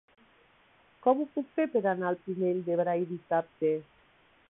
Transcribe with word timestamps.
Com 1.07 1.21
ho 1.21 1.27
puc 1.35 1.53
fer 1.59 1.67
per 1.75 1.85
anar 1.93 2.09
al 2.13 2.19
Pinell 2.25 2.65
de 2.71 2.81
Brai 2.83 3.09
dissabte? 3.15 3.77